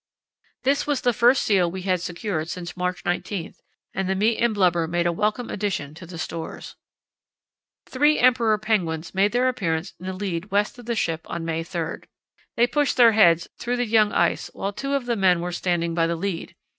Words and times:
This 0.63 0.87
was 0.87 1.01
the 1.01 1.13
first 1.13 1.43
seal 1.43 1.69
we 1.69 1.83
had 1.83 2.01
secured 2.01 2.49
since 2.49 2.75
March 2.75 3.05
19, 3.05 3.53
and 3.93 4.09
the 4.09 4.15
meat 4.15 4.39
and 4.39 4.51
blubber 4.51 4.87
made 4.87 5.05
a 5.05 5.11
welcome 5.11 5.51
addition 5.51 5.93
to 5.93 6.07
the 6.07 6.17
stores. 6.17 6.75
Three 7.87 8.17
emperor 8.17 8.57
penguins 8.57 9.13
made 9.13 9.31
their 9.31 9.47
appearance 9.47 9.93
in 9.99 10.07
a 10.07 10.13
lead 10.13 10.49
west 10.49 10.79
of 10.79 10.87
the 10.87 10.95
ship 10.95 11.21
on 11.25 11.45
May 11.45 11.61
3. 11.63 11.99
They 12.55 12.65
pushed 12.65 12.97
their 12.97 13.11
heads 13.11 13.47
through 13.59 13.77
the 13.77 13.85
young 13.85 14.11
ice 14.11 14.47
while 14.55 14.73
two 14.73 14.95
of 14.95 15.05
the 15.05 15.15
men 15.15 15.39
were 15.39 15.51
standing 15.51 15.93
by 15.93 16.07
the 16.07 16.15
lead. 16.15 16.55